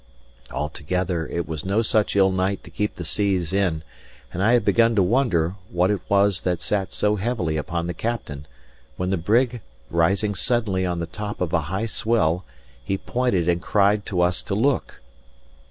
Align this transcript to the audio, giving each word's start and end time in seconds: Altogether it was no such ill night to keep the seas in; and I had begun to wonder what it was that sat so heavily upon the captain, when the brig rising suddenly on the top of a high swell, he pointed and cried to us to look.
Altogether 0.49 1.27
it 1.27 1.47
was 1.47 1.63
no 1.63 1.83
such 1.83 2.15
ill 2.15 2.31
night 2.31 2.63
to 2.63 2.71
keep 2.71 2.95
the 2.95 3.05
seas 3.05 3.53
in; 3.53 3.83
and 4.33 4.41
I 4.41 4.53
had 4.53 4.65
begun 4.65 4.95
to 4.95 5.03
wonder 5.03 5.53
what 5.69 5.91
it 5.91 6.01
was 6.09 6.41
that 6.41 6.59
sat 6.59 6.91
so 6.91 7.17
heavily 7.17 7.55
upon 7.55 7.85
the 7.85 7.93
captain, 7.93 8.47
when 8.97 9.11
the 9.11 9.15
brig 9.17 9.61
rising 9.91 10.33
suddenly 10.33 10.87
on 10.87 10.97
the 11.01 11.05
top 11.05 11.39
of 11.39 11.53
a 11.53 11.61
high 11.69 11.85
swell, 11.85 12.43
he 12.83 12.97
pointed 12.97 13.47
and 13.47 13.61
cried 13.61 14.03
to 14.07 14.21
us 14.21 14.41
to 14.41 14.55
look. 14.55 14.99